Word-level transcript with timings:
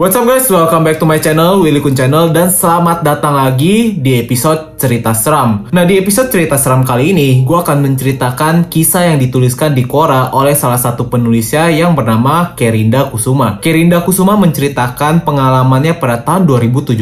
What's 0.00 0.16
up 0.16 0.24
guys, 0.24 0.48
welcome 0.48 0.80
back 0.80 0.96
to 0.96 1.04
my 1.04 1.20
channel, 1.20 1.60
Willy 1.60 1.84
Kun 1.84 1.92
Channel, 1.92 2.32
dan 2.32 2.48
selamat 2.48 3.04
datang 3.04 3.36
lagi 3.36 4.00
di 4.00 4.16
episode 4.16 4.80
Cerita 4.80 5.12
Seram. 5.12 5.68
Nah, 5.76 5.84
di 5.84 6.00
episode 6.00 6.32
Cerita 6.32 6.56
Seram 6.56 6.88
kali 6.88 7.12
ini, 7.12 7.44
gue 7.44 7.52
akan 7.52 7.84
menceritakan 7.84 8.72
kisah 8.72 9.12
yang 9.12 9.20
dituliskan 9.20 9.76
di 9.76 9.84
Quora 9.84 10.32
oleh 10.32 10.56
salah 10.56 10.80
satu 10.80 11.12
penulisnya 11.12 11.68
yang 11.68 11.92
bernama 11.92 12.56
Kerinda 12.56 13.12
Kusuma. 13.12 13.60
Kerinda 13.60 14.00
Kusuma 14.00 14.40
menceritakan 14.40 15.20
pengalamannya 15.20 15.92
pada 16.00 16.24
tahun 16.24 16.48
2017, 16.48 16.96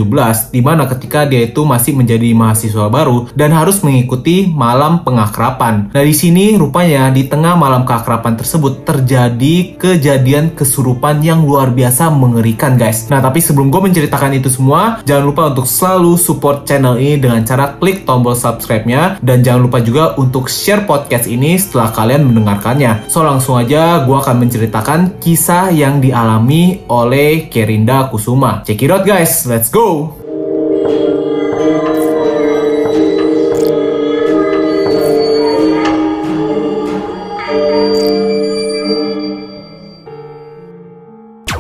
di 0.51 0.59
mana 0.59 0.91
ketika 0.91 1.23
dia 1.23 1.47
itu 1.47 1.63
masih 1.63 1.95
menjadi 1.95 2.35
mahasiswa 2.35 2.91
baru 2.91 3.31
dan 3.39 3.55
harus 3.55 3.79
mengikuti 3.87 4.51
malam 4.51 5.07
pengakrapan. 5.07 5.95
Nah, 5.95 6.03
di 6.03 6.19
sini 6.19 6.59
rupanya 6.59 7.15
di 7.15 7.31
tengah 7.31 7.55
malam 7.55 7.87
keakrapan 7.87 8.35
tersebut 8.35 8.83
terjadi 8.83 9.79
kejadian 9.79 10.51
kesurupan 10.59 11.23
yang 11.23 11.47
luar 11.47 11.71
biasa 11.71 12.11
mengerikan 12.11 12.75
guys 12.75 12.88
guys. 12.89 13.13
Nah, 13.13 13.21
tapi 13.21 13.45
sebelum 13.45 13.69
gue 13.69 13.85
menceritakan 13.85 14.41
itu 14.41 14.49
semua, 14.49 15.05
jangan 15.05 15.25
lupa 15.29 15.43
untuk 15.53 15.69
selalu 15.69 16.17
support 16.17 16.65
channel 16.65 16.97
ini 16.97 17.21
dengan 17.21 17.45
cara 17.45 17.77
klik 17.77 18.09
tombol 18.09 18.33
subscribe-nya. 18.33 19.21
Dan 19.21 19.45
jangan 19.45 19.69
lupa 19.69 19.85
juga 19.85 20.17
untuk 20.17 20.49
share 20.49 20.89
podcast 20.89 21.29
ini 21.29 21.61
setelah 21.61 21.93
kalian 21.93 22.25
mendengarkannya. 22.25 23.13
So, 23.13 23.21
langsung 23.21 23.61
aja 23.61 24.09
gue 24.09 24.17
akan 24.17 24.49
menceritakan 24.49 25.21
kisah 25.21 25.69
yang 25.69 26.01
dialami 26.01 26.89
oleh 26.89 27.53
Kerinda 27.53 28.09
Kusuma. 28.09 28.65
Check 28.65 28.81
it 28.81 28.89
out 28.89 29.05
guys, 29.05 29.45
let's 29.45 29.69
go! 29.69 30.17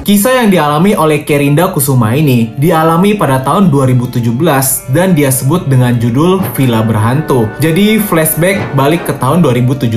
Kisah 0.08 0.40
yang 0.40 0.48
dialami 0.48 0.96
oleh 0.96 1.20
Kerinda 1.20 1.68
Kusuma 1.68 2.16
ini 2.16 2.56
dialami 2.56 3.12
pada 3.12 3.44
tahun 3.44 3.68
2017 3.68 4.24
dan 4.96 5.12
dia 5.12 5.28
sebut 5.28 5.68
dengan 5.68 6.00
judul 6.00 6.40
Villa 6.56 6.80
Berhantu. 6.80 7.44
Jadi 7.60 8.00
flashback 8.00 8.72
balik 8.72 9.04
ke 9.04 9.12
tahun 9.20 9.44
2017. 9.44 9.92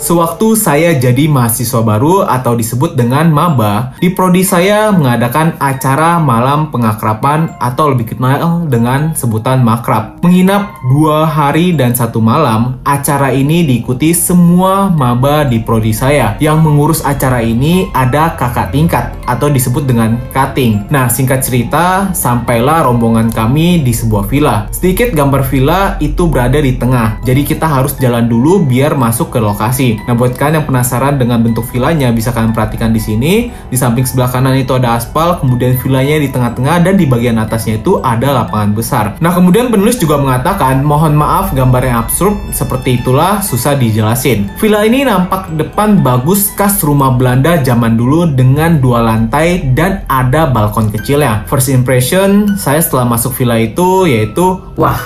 Sewaktu 0.00 0.56
saya 0.56 0.96
jadi 0.96 1.28
mahasiswa 1.28 1.84
baru 1.84 2.24
atau 2.24 2.56
disebut 2.56 2.96
dengan 2.96 3.28
maba, 3.28 3.92
di 4.00 4.08
prodi 4.08 4.40
saya 4.48 4.96
mengadakan 4.96 5.52
acara 5.60 6.16
malam 6.16 6.72
pengakrapan 6.72 7.52
atau 7.60 7.92
lebih 7.92 8.16
kenal 8.16 8.64
dengan 8.64 9.12
sebutan 9.12 9.60
makrab. 9.60 10.24
Menginap 10.24 10.72
dua 10.88 11.28
hari 11.28 11.76
dan 11.76 11.92
satu 11.92 12.16
malam, 12.16 12.80
acara 12.88 13.28
ini 13.28 13.68
diikuti 13.68 14.16
semua 14.16 14.88
maba 14.88 15.44
di 15.44 15.60
prodi 15.60 15.92
saya. 15.92 16.40
Yang 16.40 16.58
mengurus 16.64 17.04
acara 17.04 17.44
ini 17.44 17.92
ada 17.92 18.32
kakak 18.40 18.72
tingkat 18.72 19.12
atau 19.28 19.49
disebut 19.52 19.84
dengan 19.86 20.16
cutting. 20.32 20.86
Nah, 20.88 21.06
singkat 21.10 21.44
cerita, 21.44 22.10
sampailah 22.14 22.86
rombongan 22.86 23.30
kami 23.32 23.82
di 23.82 23.92
sebuah 23.94 24.28
villa. 24.30 24.70
Sedikit 24.70 25.12
gambar 25.12 25.42
villa 25.48 25.80
itu 25.98 26.28
berada 26.28 26.58
di 26.60 26.76
tengah, 26.76 27.20
jadi 27.24 27.42
kita 27.42 27.66
harus 27.66 27.96
jalan 27.98 28.26
dulu 28.30 28.62
biar 28.64 28.94
masuk 28.94 29.34
ke 29.34 29.38
lokasi. 29.42 30.00
Nah, 30.06 30.14
buat 30.14 30.36
kalian 30.38 30.62
yang 30.62 30.66
penasaran 30.68 31.16
dengan 31.16 31.42
bentuk 31.42 31.66
villanya, 31.70 32.12
bisa 32.12 32.30
kalian 32.30 32.52
perhatikan 32.54 32.94
di 32.94 33.00
sini. 33.00 33.32
Di 33.70 33.76
samping 33.76 34.04
sebelah 34.04 34.30
kanan 34.30 34.56
itu 34.58 34.76
ada 34.76 35.00
aspal, 35.00 35.40
kemudian 35.40 35.74
villanya 35.80 36.16
di 36.20 36.28
tengah-tengah, 36.28 36.84
dan 36.84 36.94
di 37.00 37.06
bagian 37.08 37.40
atasnya 37.40 37.80
itu 37.80 37.98
ada 38.04 38.44
lapangan 38.44 38.70
besar. 38.76 39.04
Nah, 39.18 39.32
kemudian 39.32 39.72
penulis 39.72 39.96
juga 39.96 40.20
mengatakan, 40.20 40.84
mohon 40.84 41.16
maaf 41.16 41.50
gambar 41.56 41.82
yang 41.82 41.98
absurd, 42.04 42.36
seperti 42.52 43.00
itulah 43.00 43.40
susah 43.40 43.74
dijelasin. 43.74 44.52
Villa 44.60 44.84
ini 44.84 45.02
nampak 45.06 45.52
depan 45.56 46.04
bagus 46.04 46.52
khas 46.54 46.82
rumah 46.84 47.12
Belanda 47.16 47.56
zaman 47.64 47.96
dulu 47.96 48.28
dengan 48.32 48.76
dua 48.76 49.00
lantai 49.00 49.39
lantai 49.40 49.72
dan 49.72 50.04
ada 50.04 50.52
balkon 50.52 50.92
kecilnya. 50.92 51.48
First 51.48 51.72
impression 51.72 52.60
saya 52.60 52.84
setelah 52.84 53.08
masuk 53.08 53.32
villa 53.40 53.56
itu 53.56 54.04
yaitu 54.04 54.60
wah 54.76 55.00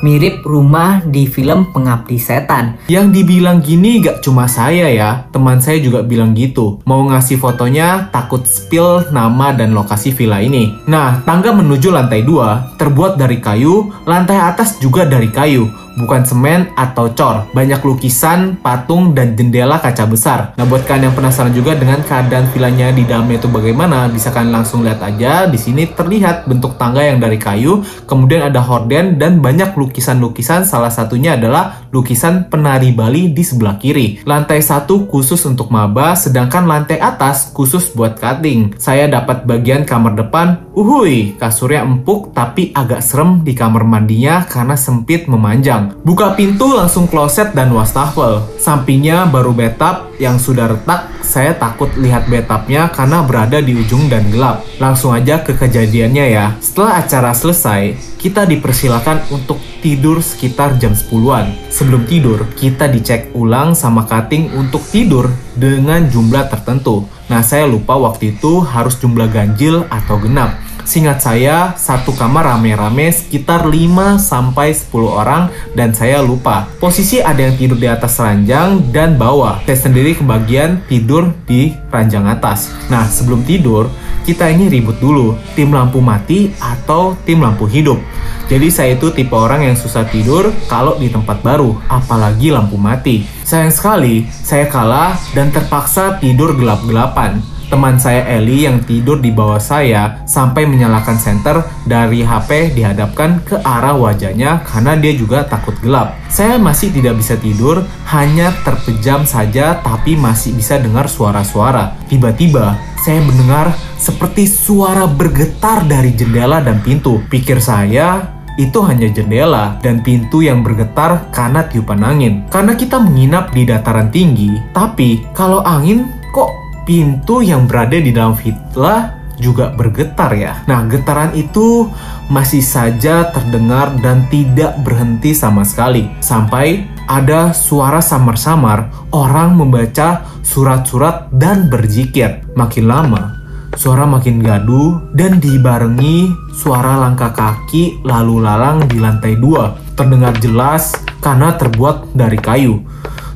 mirip 0.00 0.46
rumah 0.46 1.02
di 1.02 1.26
film 1.26 1.74
Pengabdi 1.74 2.16
Setan. 2.16 2.78
Yang 2.86 3.20
dibilang 3.20 3.58
gini 3.60 3.98
gak 3.98 4.22
cuma 4.22 4.46
saya 4.46 4.88
ya, 4.88 5.26
teman 5.34 5.58
saya 5.58 5.82
juga 5.82 6.06
bilang 6.06 6.32
gitu. 6.38 6.78
Mau 6.86 7.02
ngasih 7.10 7.36
fotonya 7.36 8.08
takut 8.14 8.46
spill 8.46 9.10
nama 9.10 9.52
dan 9.52 9.74
lokasi 9.74 10.14
villa 10.14 10.38
ini. 10.38 10.72
Nah, 10.86 11.20
tangga 11.26 11.52
menuju 11.52 11.92
lantai 11.92 12.22
2 12.24 12.78
terbuat 12.80 13.18
dari 13.18 13.42
kayu, 13.42 13.90
lantai 14.06 14.38
atas 14.38 14.78
juga 14.78 15.04
dari 15.04 15.28
kayu 15.28 15.68
bukan 15.98 16.22
semen 16.22 16.70
atau 16.78 17.10
cor. 17.14 17.50
Banyak 17.50 17.82
lukisan, 17.82 18.60
patung, 18.60 19.16
dan 19.16 19.34
jendela 19.34 19.80
kaca 19.80 20.06
besar. 20.06 20.54
Nah, 20.54 20.66
buat 20.68 20.86
kalian 20.86 21.10
yang 21.10 21.16
penasaran 21.16 21.50
juga 21.50 21.74
dengan 21.74 22.04
keadaan 22.04 22.46
villanya 22.52 22.92
di 22.94 23.02
dalamnya 23.08 23.40
itu 23.40 23.48
bagaimana, 23.50 24.06
bisa 24.12 24.30
kalian 24.30 24.54
langsung 24.62 24.86
lihat 24.86 25.02
aja. 25.02 25.48
Di 25.48 25.58
sini 25.58 25.88
terlihat 25.88 26.46
bentuk 26.46 26.76
tangga 26.76 27.02
yang 27.02 27.18
dari 27.18 27.40
kayu, 27.40 27.82
kemudian 28.04 28.46
ada 28.46 28.60
horden, 28.60 29.16
dan 29.16 29.40
banyak 29.40 29.74
lukisan-lukisan. 29.74 30.68
Salah 30.68 30.92
satunya 30.92 31.34
adalah 31.34 31.88
lukisan 31.90 32.46
penari 32.46 32.92
Bali 32.94 33.32
di 33.32 33.42
sebelah 33.42 33.80
kiri. 33.80 34.22
Lantai 34.28 34.60
satu 34.60 35.08
khusus 35.08 35.42
untuk 35.48 35.72
maba, 35.72 36.14
sedangkan 36.14 36.68
lantai 36.68 37.00
atas 37.00 37.50
khusus 37.56 37.90
buat 37.96 38.18
cutting. 38.20 38.76
Saya 38.76 39.08
dapat 39.08 39.48
bagian 39.48 39.88
kamar 39.88 40.14
depan, 40.14 40.70
uhui, 40.76 41.38
kasurnya 41.40 41.82
empuk 41.82 42.30
tapi 42.36 42.70
agak 42.76 43.00
serem 43.00 43.42
di 43.42 43.56
kamar 43.56 43.82
mandinya 43.82 44.44
karena 44.46 44.76
sempit 44.76 45.26
memanjang. 45.26 45.79
Buka 46.04 46.36
pintu 46.36 46.76
langsung 46.76 47.08
kloset 47.08 47.56
dan 47.56 47.72
wastafel. 47.72 48.44
Sampingnya 48.60 49.24
baru 49.30 49.56
bathtub 49.56 50.12
yang 50.20 50.36
sudah 50.36 50.76
retak. 50.76 51.08
Saya 51.24 51.56
takut 51.56 51.88
lihat 51.96 52.28
bathtubnya 52.28 52.92
karena 52.92 53.24
berada 53.24 53.62
di 53.62 53.72
ujung 53.72 54.10
dan 54.12 54.28
gelap. 54.28 54.66
Langsung 54.76 55.16
aja 55.16 55.40
ke 55.40 55.56
kejadiannya 55.56 56.26
ya. 56.28 56.46
Setelah 56.60 57.00
acara 57.00 57.30
selesai, 57.32 57.94
kita 58.20 58.44
dipersilakan 58.44 59.32
untuk 59.32 59.56
tidur 59.80 60.20
sekitar 60.20 60.76
jam 60.76 60.92
10-an. 60.92 61.72
Sebelum 61.72 62.04
tidur, 62.04 62.44
kita 62.58 62.90
dicek 62.92 63.32
ulang 63.32 63.72
sama 63.72 64.04
cutting 64.04 64.52
untuk 64.52 64.84
tidur 64.92 65.32
dengan 65.56 66.04
jumlah 66.04 66.52
tertentu. 66.52 67.08
Nah, 67.32 67.40
saya 67.40 67.64
lupa 67.64 67.94
waktu 67.96 68.36
itu 68.36 68.60
harus 68.60 68.98
jumlah 69.00 69.30
ganjil 69.30 69.86
atau 69.88 70.18
genap. 70.20 70.58
Singkat 70.90 71.22
saya, 71.22 71.78
satu 71.78 72.10
kamar 72.18 72.50
rame-rame 72.50 73.14
sekitar 73.14 73.62
5 73.62 74.18
sampai 74.18 74.74
10 74.74 74.90
orang 75.06 75.46
dan 75.78 75.94
saya 75.94 76.18
lupa. 76.18 76.66
Posisi 76.82 77.22
ada 77.22 77.46
yang 77.46 77.54
tidur 77.54 77.78
di 77.78 77.86
atas 77.86 78.18
ranjang 78.18 78.90
dan 78.90 79.14
bawah. 79.14 79.62
Saya 79.70 79.86
sendiri 79.86 80.18
kebagian 80.18 80.82
tidur 80.90 81.30
di 81.46 81.70
ranjang 81.94 82.26
atas. 82.26 82.74
Nah, 82.90 83.06
sebelum 83.06 83.46
tidur, 83.46 83.86
kita 84.26 84.50
ini 84.50 84.66
ribut 84.66 84.98
dulu, 84.98 85.38
tim 85.54 85.70
lampu 85.70 86.02
mati 86.02 86.50
atau 86.58 87.14
tim 87.22 87.38
lampu 87.38 87.70
hidup. 87.70 88.02
Jadi 88.50 88.66
saya 88.74 88.98
itu 88.98 89.14
tipe 89.14 89.38
orang 89.38 89.70
yang 89.70 89.78
susah 89.78 90.10
tidur 90.10 90.50
kalau 90.66 90.98
di 90.98 91.06
tempat 91.06 91.38
baru, 91.38 91.70
apalagi 91.86 92.50
lampu 92.50 92.74
mati. 92.74 93.22
Sayang 93.46 93.70
sekali, 93.70 94.26
saya 94.26 94.66
kalah 94.66 95.14
dan 95.38 95.54
terpaksa 95.54 96.18
tidur 96.18 96.58
gelap-gelapan 96.58 97.59
teman 97.70 97.96
saya 97.96 98.26
Eli 98.26 98.66
yang 98.66 98.82
tidur 98.82 99.22
di 99.22 99.30
bawah 99.30 99.62
saya 99.62 100.20
sampai 100.26 100.66
menyalakan 100.66 101.16
senter 101.16 101.62
dari 101.86 102.26
HP 102.26 102.74
dihadapkan 102.74 103.40
ke 103.46 103.56
arah 103.62 103.94
wajahnya 103.94 104.66
karena 104.66 104.98
dia 104.98 105.14
juga 105.14 105.46
takut 105.46 105.78
gelap. 105.78 106.18
Saya 106.26 106.58
masih 106.58 106.90
tidak 106.90 107.22
bisa 107.22 107.38
tidur, 107.38 107.86
hanya 108.10 108.50
terpejam 108.66 109.22
saja 109.22 109.78
tapi 109.78 110.18
masih 110.18 110.58
bisa 110.58 110.82
dengar 110.82 111.06
suara-suara. 111.06 111.94
Tiba-tiba 112.10 112.74
saya 113.00 113.22
mendengar 113.22 113.72
seperti 113.96 114.44
suara 114.50 115.06
bergetar 115.06 115.86
dari 115.86 116.12
jendela 116.12 116.60
dan 116.60 116.82
pintu. 116.82 117.22
Pikir 117.30 117.62
saya, 117.62 118.28
itu 118.60 118.76
hanya 118.84 119.08
jendela 119.08 119.80
dan 119.80 120.04
pintu 120.04 120.44
yang 120.44 120.60
bergetar 120.60 121.32
karena 121.32 121.64
tiupan 121.64 122.04
angin. 122.04 122.44
Karena 122.52 122.76
kita 122.76 123.00
menginap 123.00 123.54
di 123.56 123.64
dataran 123.64 124.12
tinggi, 124.12 124.52
tapi 124.76 125.24
kalau 125.32 125.64
angin 125.64 126.04
kok 126.34 126.69
pintu 126.90 127.38
yang 127.38 127.70
berada 127.70 127.94
di 127.94 128.10
dalam 128.10 128.34
villa 128.34 129.14
juga 129.38 129.70
bergetar 129.70 130.34
ya. 130.34 130.66
Nah, 130.66 130.90
getaran 130.90 131.30
itu 131.38 131.86
masih 132.26 132.66
saja 132.66 133.30
terdengar 133.30 133.94
dan 134.02 134.26
tidak 134.26 134.74
berhenti 134.82 135.30
sama 135.30 135.62
sekali. 135.62 136.10
Sampai 136.18 136.90
ada 137.06 137.54
suara 137.54 138.02
samar-samar 138.02 138.90
orang 139.14 139.54
membaca 139.54 140.26
surat-surat 140.42 141.30
dan 141.30 141.70
berzikir. 141.70 142.42
Makin 142.58 142.90
lama, 142.90 143.38
suara 143.78 144.02
makin 144.02 144.42
gaduh 144.42 145.14
dan 145.14 145.38
dibarengi 145.38 146.26
suara 146.58 146.98
langkah 146.98 147.30
kaki 147.30 148.02
lalu 148.02 148.42
lalang 148.42 148.82
di 148.90 148.98
lantai 148.98 149.38
dua. 149.38 149.78
Terdengar 149.94 150.34
jelas 150.42 150.98
karena 151.22 151.54
terbuat 151.54 152.18
dari 152.18 152.36
kayu. 152.36 152.82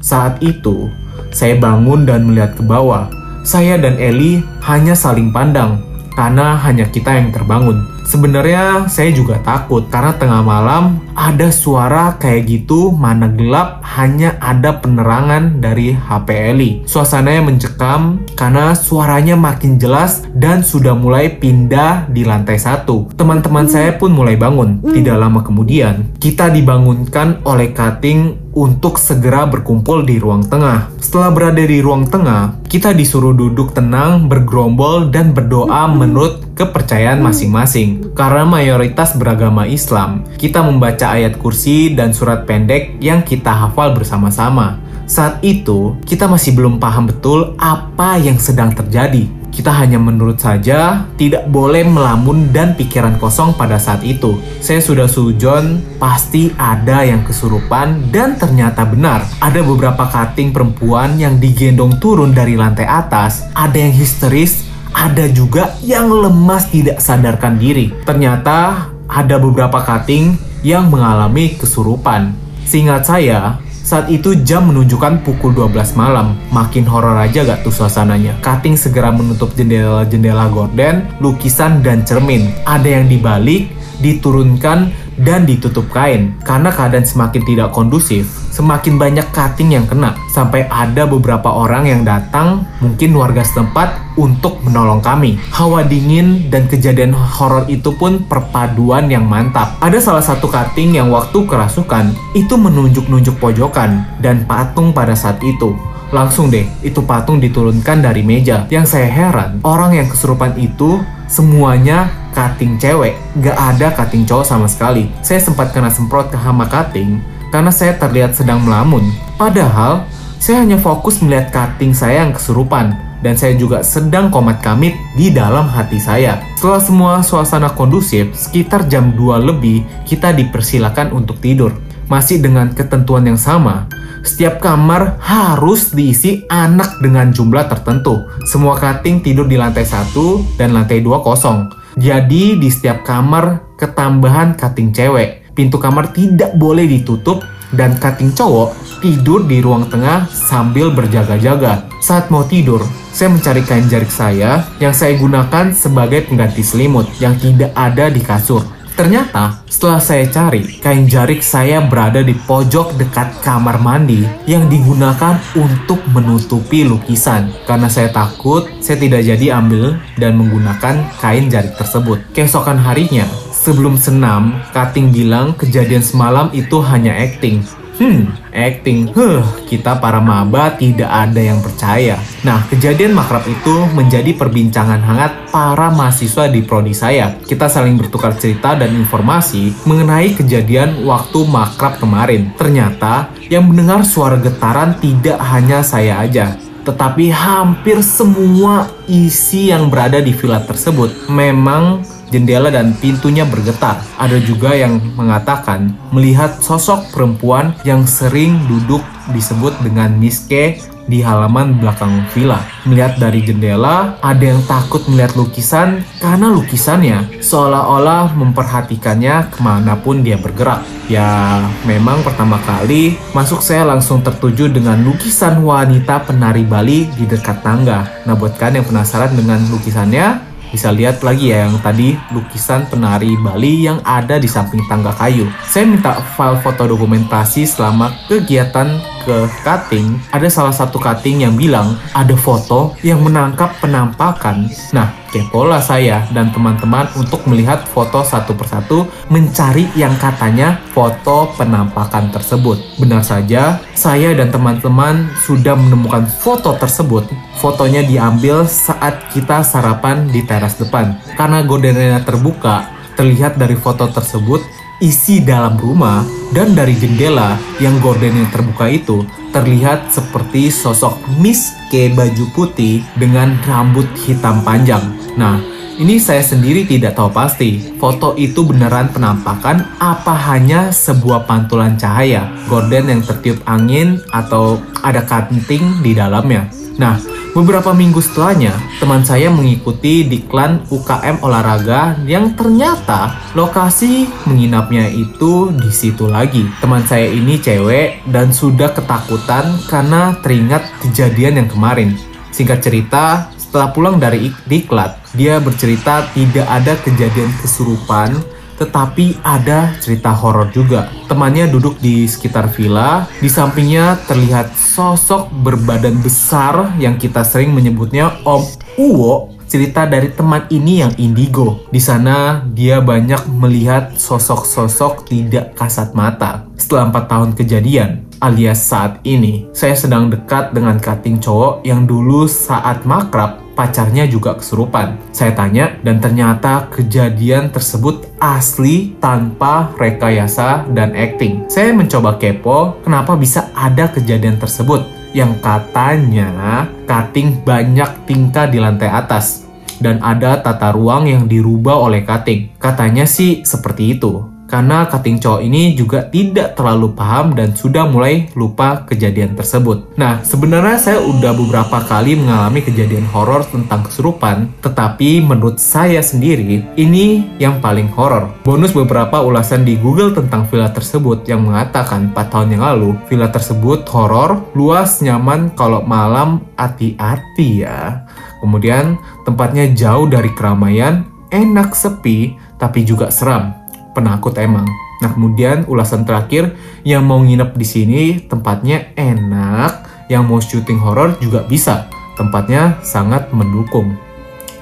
Saat 0.03 0.43
itu, 0.43 0.91
saya 1.31 1.55
bangun 1.55 2.03
dan 2.03 2.29
melihat 2.29 2.59
ke 2.59 2.63
bawah 2.67 3.24
saya 3.45 3.77
dan 3.77 4.01
Eli 4.01 4.41
hanya 4.65 4.97
saling 4.97 5.29
pandang 5.29 5.77
karena 6.17 6.57
hanya 6.65 6.89
kita 6.89 7.13
yang 7.13 7.29
terbangun. 7.29 7.85
Sebenarnya 8.09 8.89
saya 8.89 9.13
juga 9.13 9.37
takut 9.45 9.85
karena 9.93 10.17
tengah 10.17 10.41
malam 10.41 10.97
ada 11.15 11.49
suara 11.55 12.19
kayak 12.19 12.43
gitu 12.51 12.91
mana 12.91 13.31
gelap 13.31 13.81
hanya 13.97 14.37
ada 14.43 14.83
penerangan 14.83 15.63
dari 15.63 15.95
HP 15.95 16.29
Eli. 16.55 16.71
Suasananya 16.85 17.43
mencekam 17.47 18.23
karena 18.35 18.75
suaranya 18.75 19.39
makin 19.39 19.79
jelas 19.79 20.27
dan 20.35 20.67
sudah 20.67 20.93
mulai 20.93 21.39
pindah 21.39 22.11
di 22.11 22.27
lantai 22.27 22.59
satu. 22.59 23.09
Teman-teman 23.15 23.71
saya 23.71 23.95
pun 23.95 24.11
mulai 24.11 24.35
bangun. 24.35 24.83
Tidak 24.83 25.17
lama 25.17 25.41
kemudian, 25.41 26.15
kita 26.19 26.51
dibangunkan 26.51 27.43
oleh 27.47 27.71
Kating 27.75 28.45
untuk 28.55 28.97
segera 29.03 29.45
berkumpul 29.51 30.07
di 30.07 30.17
ruang 30.23 30.47
tengah. 30.47 30.95
Setelah 31.03 31.35
berada 31.35 31.63
di 31.63 31.83
ruang 31.83 32.07
tengah, 32.07 32.63
kita 32.71 32.95
disuruh 32.95 33.35
duduk 33.35 33.75
tenang, 33.75 34.31
bergerombol, 34.31 35.11
dan 35.11 35.35
berdoa 35.35 35.91
menurut 35.91 36.54
kepercayaan 36.55 37.21
masing-masing. 37.21 38.15
Karena 38.15 38.47
mayoritas 38.47 39.15
beragama 39.19 39.67
Islam, 39.67 40.25
kita 40.39 40.63
membaca 40.63 41.13
ayat 41.13 41.37
kursi 41.37 41.93
dan 41.93 42.15
surat 42.15 42.47
pendek 42.47 42.99
yang 43.03 43.27
kita 43.27 43.51
hafal 43.51 43.93
bersama-sama. 43.93 44.81
Saat 45.05 45.45
itu, 45.45 46.01
kita 46.09 46.25
masih 46.25 46.57
belum 46.57 46.81
paham 46.81 47.13
betul 47.13 47.53
apa 47.61 48.17
yang 48.17 48.41
sedang 48.41 48.73
terjadi. 48.73 49.29
Kita 49.55 49.71
hanya 49.71 50.03
menurut 50.03 50.43
saja, 50.43 51.07
tidak 51.15 51.47
boleh 51.47 51.87
melamun 51.87 52.51
dan 52.51 52.75
pikiran 52.75 53.21
kosong 53.23 53.55
pada 53.55 53.79
saat 53.79 54.03
itu. 54.03 54.35
Saya 54.59 54.83
sudah 54.83 55.07
sujon, 55.07 55.79
pasti 56.01 56.51
ada 56.59 57.07
yang 57.07 57.23
kesurupan 57.23 58.11
dan 58.11 58.35
ternyata 58.35 58.83
benar. 58.83 59.23
Ada 59.39 59.63
beberapa 59.63 60.11
kating 60.11 60.51
perempuan 60.51 61.21
yang 61.23 61.39
digendong 61.39 62.03
turun 62.03 62.35
dari 62.35 62.59
lantai 62.59 62.89
atas, 62.89 63.47
ada 63.55 63.79
yang 63.79 63.95
histeris, 63.95 64.74
ada 64.95 65.27
juga 65.27 65.75
yang 65.83 66.07
lemas 66.09 66.71
tidak 66.71 67.03
sadarkan 67.03 67.59
diri. 67.59 67.91
Ternyata 68.07 68.89
ada 69.11 69.37
beberapa 69.43 69.83
kating 69.83 70.39
yang 70.63 70.89
mengalami 70.89 71.59
kesurupan. 71.59 72.33
Seingat 72.65 73.05
saya, 73.05 73.61
saat 73.85 74.09
itu 74.09 74.33
jam 74.49 74.73
menunjukkan 74.73 75.21
pukul 75.27 75.53
12 75.53 75.93
malam. 75.99 76.41
Makin 76.49 76.89
horor 76.89 77.21
aja 77.21 77.45
gak 77.45 77.67
tuh 77.67 77.75
suasananya. 77.75 78.41
Cutting 78.41 78.81
segera 78.81 79.13
menutup 79.13 79.53
jendela-jendela 79.53 80.49
gorden, 80.49 81.05
lukisan, 81.21 81.85
dan 81.85 82.01
cermin. 82.09 82.49
Ada 82.65 83.03
yang 83.03 83.13
dibalik, 83.13 83.69
diturunkan, 84.01 84.89
dan 85.21 85.47
ditutup 85.47 85.87
kain. 85.93 86.35
Karena 86.43 86.73
keadaan 86.75 87.07
semakin 87.07 87.43
tidak 87.47 87.71
kondusif, 87.71 88.27
semakin 88.51 88.99
banyak 88.99 89.27
cutting 89.31 89.75
yang 89.75 89.87
kena. 89.87 90.17
Sampai 90.33 90.67
ada 90.71 91.07
beberapa 91.07 91.51
orang 91.51 91.87
yang 91.87 92.03
datang, 92.03 92.67
mungkin 92.83 93.15
warga 93.15 93.47
setempat, 93.47 94.15
untuk 94.15 94.63
menolong 94.63 95.03
kami. 95.03 95.39
Hawa 95.51 95.83
dingin 95.83 96.47
dan 96.51 96.71
kejadian 96.71 97.15
horor 97.15 97.67
itu 97.67 97.91
pun 97.99 98.23
perpaduan 98.27 99.11
yang 99.11 99.27
mantap. 99.27 99.75
Ada 99.83 99.99
salah 99.99 100.23
satu 100.23 100.47
cutting 100.47 100.95
yang 100.95 101.11
waktu 101.11 101.43
kerasukan, 101.47 102.15
itu 102.35 102.55
menunjuk-nunjuk 102.55 103.39
pojokan 103.43 104.07
dan 104.23 104.47
patung 104.47 104.95
pada 104.95 105.19
saat 105.19 105.43
itu. 105.43 105.75
Langsung 106.15 106.47
deh, 106.47 106.63
itu 106.87 107.03
patung 107.03 107.43
diturunkan 107.43 108.07
dari 108.07 108.23
meja. 108.23 108.71
Yang 108.71 108.95
saya 108.95 109.11
heran, 109.11 109.59
orang 109.67 109.99
yang 109.99 110.07
kesurupan 110.07 110.55
itu 110.63 111.03
semuanya 111.27 112.07
cutting 112.35 112.77
cewek. 112.77 113.15
Gak 113.41 113.55
ada 113.55 113.95
cutting 113.95 114.27
cowok 114.27 114.45
sama 114.45 114.67
sekali. 114.67 115.09
Saya 115.23 115.39
sempat 115.39 115.71
kena 115.71 115.89
semprot 115.89 116.29
ke 116.29 116.37
hama 116.37 116.67
cutting 116.67 117.23
karena 117.55 117.71
saya 117.71 117.95
terlihat 117.95 118.35
sedang 118.35 118.61
melamun. 118.67 119.07
Padahal, 119.39 120.05
saya 120.43 120.67
hanya 120.67 120.77
fokus 120.77 121.23
melihat 121.23 121.55
cutting 121.55 121.95
saya 121.95 122.27
yang 122.27 122.35
kesurupan. 122.35 122.99
Dan 123.25 123.41
saya 123.41 123.57
juga 123.57 123.81
sedang 123.81 124.29
komat 124.29 124.61
kamit 124.61 124.93
di 125.17 125.33
dalam 125.33 125.65
hati 125.65 125.97
saya. 125.97 126.45
Setelah 126.61 126.83
semua 126.85 127.13
suasana 127.25 127.73
kondusif, 127.73 128.37
sekitar 128.37 128.85
jam 128.85 129.17
2 129.17 129.41
lebih, 129.41 129.81
kita 130.05 130.37
dipersilakan 130.37 131.09
untuk 131.17 131.41
tidur. 131.41 131.73
Masih 132.05 132.45
dengan 132.45 132.69
ketentuan 132.77 133.25
yang 133.25 133.41
sama, 133.41 133.89
setiap 134.25 134.57
kamar 134.57 135.21
harus 135.21 135.93
diisi 135.93 136.49
anak 136.49 136.97
dengan 137.05 137.29
jumlah 137.29 137.69
tertentu. 137.69 138.25
Semua 138.49 138.73
cutting 138.81 139.21
tidur 139.21 139.45
di 139.45 139.61
lantai 139.61 139.85
satu 139.85 140.41
dan 140.57 140.73
lantai 140.73 141.05
dua 141.05 141.21
kosong. 141.21 141.84
Jadi 141.95 142.59
di 142.59 142.69
setiap 142.71 143.07
kamar 143.07 143.77
ketambahan 143.79 144.59
cutting 144.59 144.91
cewek. 144.91 145.55
Pintu 145.55 145.79
kamar 145.79 146.11
tidak 146.11 146.59
boleh 146.59 146.83
ditutup 146.91 147.47
dan 147.71 147.95
cutting 148.03 148.35
cowok 148.35 148.75
tidur 148.99 149.45
di 149.45 149.61
ruang 149.61 149.87
tengah 149.93 150.25
sambil 150.33 150.89
berjaga-jaga. 150.91 151.87
Saat 152.01 152.33
mau 152.33 152.43
tidur, 152.49 152.81
saya 153.13 153.31
mencari 153.31 153.63
kain 153.63 153.87
jarik 153.87 154.09
saya 154.09 154.65
yang 154.81 154.97
saya 154.97 155.15
gunakan 155.21 155.77
sebagai 155.77 156.25
pengganti 156.27 156.65
selimut 156.65 157.07
yang 157.21 157.37
tidak 157.37 157.71
ada 157.77 158.09
di 158.09 158.25
kasur. 158.25 158.65
Ternyata, 158.95 159.67
setelah 159.67 159.99
saya 159.99 160.23
cari, 160.31 160.79
kain 160.79 161.11
jarik 161.11 161.43
saya 161.43 161.83
berada 161.83 162.23
di 162.23 162.31
pojok 162.31 162.95
dekat 162.95 163.43
kamar 163.43 163.83
mandi 163.83 164.23
yang 164.47 164.71
digunakan 164.71 165.35
untuk 165.59 165.99
menutupi 166.15 166.87
lukisan. 166.87 167.51
Karena 167.67 167.91
saya 167.91 168.15
takut, 168.15 168.71
saya 168.79 168.95
tidak 169.03 169.27
jadi 169.27 169.59
ambil 169.59 169.99
dan 170.15 170.39
menggunakan 170.39 171.11
kain 171.19 171.51
jarik 171.51 171.75
tersebut. 171.75 172.23
Keesokan 172.39 172.79
harinya, 172.79 173.27
sebelum 173.51 173.99
senam, 173.99 174.63
Kating 174.71 175.11
bilang 175.11 175.59
kejadian 175.59 176.07
semalam 176.07 176.55
itu 176.55 176.79
hanya 176.79 177.19
acting. 177.19 177.67
Hmm, 177.95 178.27
acting. 178.51 179.15
Huh, 179.15 179.47
kita 179.71 180.03
para 180.03 180.19
maba 180.19 180.75
tidak 180.75 181.07
ada 181.07 181.39
yang 181.39 181.63
percaya. 181.63 182.19
Nah, 182.43 182.67
kejadian 182.67 183.15
makrab 183.15 183.47
itu 183.47 183.87
menjadi 183.95 184.35
perbincangan 184.35 184.99
hangat 184.99 185.33
para 185.55 185.95
mahasiswa 185.95 186.51
di 186.51 186.67
prodi 186.67 186.91
saya. 186.91 187.39
Kita 187.39 187.71
saling 187.71 187.95
bertukar 187.95 188.35
cerita 188.35 188.75
dan 188.75 188.91
informasi 188.99 189.87
mengenai 189.87 190.35
kejadian 190.35 191.07
waktu 191.07 191.47
makrab 191.47 192.03
kemarin. 192.03 192.51
Ternyata, 192.59 193.31
yang 193.47 193.71
mendengar 193.71 194.03
suara 194.03 194.43
getaran 194.43 194.99
tidak 194.99 195.39
hanya 195.39 195.87
saya 195.87 196.19
aja, 196.19 196.59
tetapi 196.83 197.31
hampir 197.31 198.03
semua 198.03 198.91
isi 199.07 199.71
yang 199.71 199.87
berada 199.87 200.19
di 200.19 200.35
villa 200.35 200.61
tersebut 200.61 201.31
memang 201.31 202.03
jendela 202.35 202.75
dan 202.75 202.99
pintunya 202.99 203.47
bergetar. 203.47 204.03
Ada 204.19 204.43
juga 204.43 204.75
yang 204.75 204.99
mengatakan 205.15 205.95
melihat 206.11 206.59
sosok 206.59 207.15
perempuan 207.15 207.71
yang 207.87 208.03
sering 208.03 208.59
duduk 208.67 209.07
disebut 209.31 209.79
dengan 209.87 210.11
Miske 210.19 210.83
di 211.05 211.21
halaman 211.21 211.77
belakang 211.81 212.25
villa. 212.33 212.65
Melihat 212.89 213.21
dari 213.21 213.45
jendela, 213.45 214.17
ada 214.25 214.41
yang 214.41 214.61
takut 214.65 215.05
melihat 215.09 215.37
lukisan 215.37 216.01
karena 216.21 216.49
lukisannya 216.49 217.41
seolah-olah 217.45 218.33
memperhatikannya 218.37 219.53
ke 219.53 219.59
mana 219.61 220.01
pun 220.01 220.25
dia 220.25 220.41
bergerak. 220.41 220.85
Ya, 221.05 221.61
memang 221.85 222.25
pertama 222.25 222.57
kali 222.65 223.21
masuk 223.37 223.61
saya 223.61 223.85
langsung 223.85 224.25
tertuju 224.25 224.73
dengan 224.73 225.05
lukisan 225.05 225.61
wanita 225.61 226.25
penari 226.25 226.65
Bali 226.65 227.05
di 227.13 227.29
dekat 227.29 227.61
tangga. 227.61 228.09
Nah, 228.25 228.33
buat 228.33 228.57
kalian 228.57 228.81
yang 228.81 228.89
penasaran 228.89 229.37
dengan 229.37 229.61
lukisannya, 229.69 230.54
bisa 230.75 230.91
lihat 230.91 231.23
lagi 231.23 231.55
ya 231.55 231.71
yang 231.71 231.79
tadi 231.79 232.19
lukisan 232.35 232.91
penari 232.91 233.39
Bali 233.39 233.87
yang 233.87 234.03
ada 234.03 234.43
di 234.43 234.51
samping 234.51 234.83
tangga 234.91 235.15
kayu. 235.15 235.47
Saya 235.71 235.87
minta 235.87 236.19
file 236.35 236.59
foto 236.59 236.91
dokumentasi 236.91 237.63
selama 237.63 238.11
kegiatan 238.27 238.99
ke 239.25 239.49
cutting. 239.65 240.21
Ada 240.31 240.49
salah 240.53 240.75
satu 240.77 241.01
cutting 241.01 241.43
yang 241.43 241.57
bilang 241.57 241.97
ada 242.13 242.37
foto 242.37 242.95
yang 243.01 243.25
menangkap 243.25 243.73
penampakan. 243.81 244.69
Nah, 244.93 245.11
kepolah 245.33 245.83
saya 245.83 246.23
dan 246.31 246.55
teman-teman 246.55 247.11
untuk 247.19 247.43
melihat 247.51 247.83
foto 247.91 248.23
satu 248.23 248.55
persatu 248.55 249.09
mencari 249.33 249.91
yang 249.99 250.15
katanya 250.21 250.79
foto 250.95 251.51
penampakan 251.59 252.31
tersebut. 252.31 252.79
Benar 253.01 253.25
saja, 253.25 253.83
saya 253.97 254.31
dan 254.37 254.53
teman-teman 254.53 255.33
sudah 255.43 255.75
menemukan 255.75 256.29
foto 256.29 256.77
tersebut. 256.79 257.27
Fotonya 257.59 258.05
diambil 258.07 258.69
saat 258.69 259.33
kita 259.33 259.65
sarapan 259.65 260.29
di 260.29 260.45
teras 260.45 260.77
depan. 260.79 261.17
Karena 261.35 261.65
gordennya 261.65 262.23
terbuka, 262.23 262.87
terlihat 263.19 263.57
dari 263.59 263.75
foto 263.75 264.07
tersebut 264.11 264.84
isi 265.03 265.43
dalam 265.43 265.75
rumah 265.81 266.23
dan 266.55 266.75
dari 266.77 266.95
jendela 266.95 267.59
yang 267.83 267.99
gorden 267.99 268.35
yang 268.35 268.51
terbuka 268.55 268.87
itu 268.87 269.27
terlihat 269.51 270.11
seperti 270.11 270.71
sosok 270.71 271.19
Miss 271.39 271.75
K 271.91 272.11
baju 272.15 272.45
putih 272.55 273.03
dengan 273.19 273.59
rambut 273.67 274.07
hitam 274.27 274.63
panjang. 274.63 275.03
Nah, 275.35 275.59
ini 275.95 276.19
saya 276.19 276.43
sendiri 276.43 276.87
tidak 276.91 277.15
tahu 277.15 277.31
pasti, 277.31 277.79
foto 278.03 278.35
itu 278.35 278.67
beneran 278.67 279.15
penampakan 279.15 279.87
apa 280.03 280.35
hanya 280.51 280.91
sebuah 280.91 281.47
pantulan 281.47 281.95
cahaya, 281.95 282.51
gorden 282.67 283.07
yang 283.11 283.23
tertiup 283.23 283.63
angin 283.67 284.19
atau 284.35 284.83
ada 285.07 285.23
kanting 285.23 286.03
di 286.03 286.19
dalamnya. 286.19 286.84
Nah, 286.95 287.19
beberapa 287.59 287.91
minggu 287.91 288.23
setelahnya, 288.23 288.71
teman 289.03 289.27
saya 289.27 289.51
mengikuti 289.51 290.23
diklan 290.23 290.87
UKM 290.95 291.43
olahraga 291.43 292.15
yang 292.23 292.55
ternyata 292.55 293.35
lokasi 293.59 294.31
menginapnya 294.47 295.11
itu 295.11 295.75
di 295.75 295.91
situ 295.91 296.31
lagi. 296.31 296.63
Teman 296.79 297.03
saya 297.03 297.27
ini 297.27 297.59
cewek 297.59 298.31
dan 298.31 298.55
sudah 298.55 298.95
ketakutan 298.95 299.75
karena 299.91 300.39
teringat 300.39 300.87
kejadian 301.03 301.67
yang 301.67 301.69
kemarin. 301.71 302.15
Singkat 302.55 302.79
cerita, 302.87 303.51
setelah 303.59 303.91
pulang 303.91 304.23
dari 304.23 304.55
diklat, 304.71 305.19
dia 305.35 305.59
bercerita 305.59 306.31
tidak 306.31 306.71
ada 306.71 306.95
kejadian 307.03 307.51
kesurupan, 307.59 308.39
tetapi 308.85 309.41
ada 309.41 309.97
cerita 310.05 310.37
horor 310.37 310.69
juga. 310.69 311.09
Temannya 311.25 311.73
duduk 311.73 311.97
di 312.05 312.29
sekitar 312.29 312.69
villa, 312.69 313.25
di 313.41 313.49
sampingnya 313.49 314.21
terlihat 314.29 314.77
sosok 314.77 315.49
berbadan 315.65 316.21
besar 316.21 316.93
yang 317.01 317.17
kita 317.17 317.41
sering 317.41 317.73
menyebutnya 317.73 318.37
Om 318.45 318.63
Uwo 318.95 319.51
cerita 319.65 320.07
dari 320.07 320.31
teman 320.31 320.71
ini 320.71 321.03
yang 321.03 321.11
indigo. 321.19 321.83
Di 321.91 321.99
sana 321.99 322.63
dia 322.63 323.03
banyak 323.03 323.51
melihat 323.51 324.15
sosok-sosok 324.15 325.27
tidak 325.27 325.75
kasat 325.75 326.15
mata. 326.15 326.69
Setelah 326.79 327.11
empat 327.11 327.25
tahun 327.27 327.51
kejadian, 327.59 328.23
alias 328.39 328.87
saat 328.87 329.19
ini, 329.27 329.67
saya 329.75 329.99
sedang 329.99 330.31
dekat 330.31 330.71
dengan 330.77 331.01
cutting 331.03 331.43
cowok 331.43 331.83
yang 331.83 332.07
dulu 332.07 332.47
saat 332.47 333.03
makrab 333.03 333.64
pacarnya 333.75 334.25
juga 334.31 334.55
kesurupan. 334.57 335.19
Saya 335.35 335.53
tanya 335.53 335.99
dan 336.01 336.23
ternyata 336.23 336.89
kejadian 336.89 337.75
tersebut 337.75 338.31
asli 338.39 339.19
tanpa 339.19 339.93
rekayasa 339.99 340.87
dan 340.95 341.13
acting. 341.13 341.67
Saya 341.67 341.91
mencoba 341.91 342.39
kepo 342.39 343.03
kenapa 343.03 343.35
bisa 343.35 343.69
ada 343.75 344.09
kejadian 344.09 344.57
tersebut 344.57 345.05
yang 345.35 345.59
katanya 345.59 346.87
cutting 347.11 347.61
banyak 347.67 348.07
tingkah 348.25 348.71
di 348.71 348.79
lantai 348.79 349.11
atas 349.11 349.67
dan 349.99 350.23
ada 350.23 350.63
tata 350.63 350.95
ruang 350.95 351.27
yang 351.27 351.45
dirubah 351.51 351.99
oleh 351.99 352.23
cutting. 352.23 352.71
Katanya 352.79 353.27
sih 353.27 353.67
seperti 353.67 354.15
itu. 354.15 354.54
Karena 354.65 355.05
cutting 355.07 355.39
cowok 355.39 355.61
ini 355.61 355.93
juga 355.93 356.25
tidak 356.27 356.75
terlalu 356.75 357.13
paham 357.13 357.53
dan 357.53 357.77
sudah 357.77 358.09
mulai 358.09 358.49
lupa 358.57 359.05
kejadian 359.05 359.55
tersebut. 359.55 360.17
Nah, 360.17 360.41
sebenarnya 360.41 360.97
saya 360.99 361.19
udah 361.21 361.53
beberapa 361.53 362.01
kali 362.03 362.35
mengalami 362.35 362.81
kejadian 362.81 363.29
horor 363.29 363.63
tentang 363.69 364.09
kesurupan, 364.09 364.73
tetapi 364.81 365.45
menurut 365.45 365.77
saya 365.77 366.25
sendiri, 366.25 366.81
ini 366.97 367.45
yang 367.61 367.79
paling 367.79 368.09
horor. 368.17 368.51
Bonus 368.65 368.97
beberapa 368.97 369.45
ulasan 369.45 369.85
di 369.85 370.01
Google 370.01 370.33
tentang 370.33 370.65
villa 370.67 370.89
tersebut 370.91 371.45
yang 371.45 371.63
mengatakan 371.69 372.33
4 372.33 372.53
tahun 372.53 372.75
yang 372.75 372.83
lalu, 372.83 373.15
villa 373.29 373.53
tersebut 373.53 374.09
horor, 374.11 374.65
luas, 374.73 375.21
nyaman, 375.21 375.77
kalau 375.77 376.01
malam 376.03 376.65
hati-hati 376.81 377.85
ya. 377.85 378.25
Kemudian 378.65 379.21
tempatnya 379.45 379.93
jauh 379.93 380.25
dari 380.25 380.49
keramaian, 380.57 381.29
enak 381.53 381.93
sepi, 381.93 382.57
tapi 382.81 383.05
juga 383.05 383.29
seram. 383.29 383.84
Penakut 384.15 384.55
emang. 384.57 384.87
Nah 385.21 385.31
kemudian 385.35 385.85
ulasan 385.91 386.23
terakhir 386.23 386.75
yang 387.03 387.27
mau 387.27 387.43
nginep 387.43 387.75
di 387.75 387.87
sini 387.87 388.23
tempatnya 388.47 389.13
enak, 389.19 390.27
yang 390.31 390.47
mau 390.47 390.63
syuting 390.63 391.03
horor 391.03 391.37
juga 391.43 391.67
bisa. 391.67 392.09
Tempatnya 392.39 392.99
sangat 393.03 393.51
mendukung. 393.55 394.15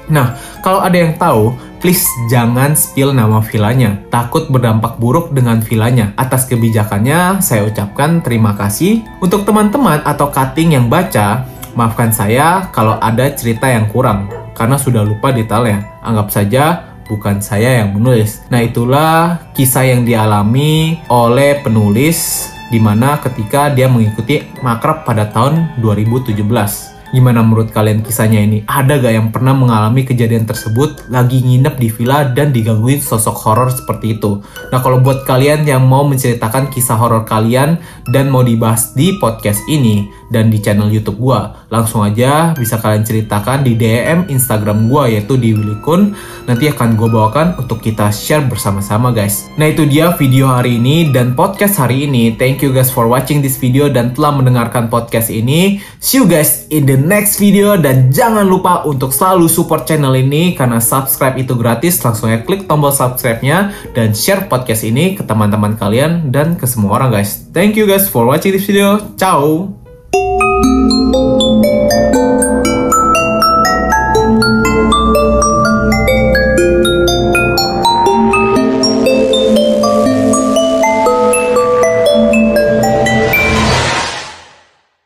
Nah, 0.03 0.35
kalau 0.59 0.83
ada 0.83 0.99
yang 0.99 1.15
tahu, 1.15 1.55
please 1.79 2.03
jangan 2.27 2.75
spill 2.75 3.15
nama 3.15 3.39
villanya. 3.39 4.03
Takut 4.11 4.51
berdampak 4.51 4.99
buruk 4.99 5.31
dengan 5.31 5.63
villanya. 5.63 6.11
Atas 6.19 6.43
kebijakannya, 6.49 7.39
saya 7.39 7.63
ucapkan 7.63 8.19
terima 8.19 8.51
kasih. 8.51 8.99
Untuk 9.23 9.47
teman-teman 9.47 10.03
atau 10.03 10.27
cutting 10.27 10.75
yang 10.75 10.91
baca, 10.91 11.47
Maafkan 11.73 12.13
saya 12.13 12.69
kalau 12.69 13.01
ada 13.01 13.33
cerita 13.33 13.65
yang 13.65 13.89
kurang, 13.89 14.29
karena 14.53 14.77
sudah 14.77 15.01
lupa 15.01 15.33
detailnya. 15.33 15.81
Anggap 16.05 16.29
saja 16.29 16.92
bukan 17.13 17.37
saya 17.45 17.85
yang 17.85 17.93
menulis. 17.93 18.41
Nah 18.49 18.65
itulah 18.65 19.37
kisah 19.53 19.85
yang 19.85 20.01
dialami 20.01 20.97
oleh 21.13 21.61
penulis 21.61 22.49
di 22.73 22.81
mana 22.81 23.21
ketika 23.21 23.69
dia 23.69 23.85
mengikuti 23.85 24.41
makrab 24.65 25.05
pada 25.05 25.29
tahun 25.29 25.77
2017. 25.77 26.93
Gimana 27.13 27.45
menurut 27.45 27.69
kalian 27.69 28.01
kisahnya 28.01 28.41
ini? 28.41 28.65
Ada 28.65 28.97
gak 28.97 29.13
yang 29.13 29.29
pernah 29.29 29.53
mengalami 29.53 30.01
kejadian 30.01 30.49
tersebut 30.49 31.13
lagi 31.13 31.45
nginep 31.45 31.77
di 31.77 31.93
villa 31.93 32.25
dan 32.25 32.49
digangguin 32.49 32.97
sosok 32.97 33.37
horor 33.37 33.69
seperti 33.69 34.17
itu? 34.17 34.41
Nah 34.73 34.81
kalau 34.81 34.97
buat 34.97 35.21
kalian 35.21 35.61
yang 35.61 35.85
mau 35.85 36.01
menceritakan 36.09 36.73
kisah 36.73 36.97
horor 36.97 37.21
kalian 37.21 37.77
dan 38.09 38.33
mau 38.33 38.41
dibahas 38.41 38.97
di 38.97 39.13
podcast 39.21 39.61
ini 39.69 40.09
dan 40.33 40.49
di 40.49 40.57
channel 40.57 40.89
YouTube 40.89 41.21
gua, 41.21 41.69
langsung 41.69 42.01
aja 42.01 42.57
bisa 42.57 42.81
kalian 42.81 43.05
ceritakan 43.05 43.61
di 43.61 43.77
DM 43.77 44.33
Instagram 44.33 44.89
gua 44.89 45.05
yaitu 45.05 45.37
di 45.37 45.53
Willy 45.53 45.77
Kun. 45.85 46.17
Nanti 46.49 46.67
akan 46.67 46.97
gue 46.97 47.07
bawakan 47.07 47.61
untuk 47.61 47.79
kita 47.79 48.09
share 48.09 48.43
bersama-sama 48.49 49.13
guys. 49.13 49.47
Nah 49.55 49.69
itu 49.69 49.85
dia 49.85 50.11
video 50.17 50.49
hari 50.49 50.81
ini 50.81 51.13
dan 51.13 51.37
podcast 51.37 51.79
hari 51.79 52.09
ini. 52.09 52.33
Thank 52.33 52.65
you 52.65 52.73
guys 52.73 52.89
for 52.89 53.05
watching 53.05 53.39
this 53.39 53.61
video 53.61 53.87
dan 53.87 54.11
telah 54.11 54.35
mendengarkan 54.35 54.89
podcast 54.89 55.29
ini. 55.29 55.79
See 56.03 56.19
you 56.19 56.25
guys 56.25 56.67
in 56.73 56.89
the 56.89 56.97
next 56.97 57.37
video 57.37 57.77
dan 57.77 58.09
jangan 58.09 58.49
lupa 58.49 58.83
untuk 58.89 59.13
selalu 59.13 59.45
support 59.45 59.85
channel 59.85 60.17
ini 60.17 60.57
karena 60.57 60.81
subscribe 60.81 61.37
itu 61.37 61.53
gratis 61.53 61.99
langsung 62.01 62.31
ya 62.31 62.41
klik 62.41 62.65
tombol 62.65 62.89
subscribe-nya 62.89 63.75
dan 63.91 64.15
share 64.15 64.47
podcast 64.47 64.87
ini 64.87 65.13
ke 65.19 65.21
teman-teman 65.27 65.75
kalian 65.75 66.31
dan 66.31 66.55
ke 66.55 66.63
semua 66.63 66.97
orang 66.97 67.19
guys 67.19 67.45
thank 67.51 67.75
you 67.75 67.83
guys 67.83 68.07
for 68.07 68.23
watching 68.23 68.55
this 68.55 68.65
video 68.65 68.97
ciao 69.19 69.82
Música 70.35 71.02